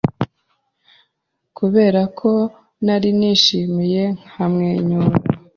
[1.57, 2.31] Kubera ko
[2.85, 5.15] nari nishimye nkamwenyura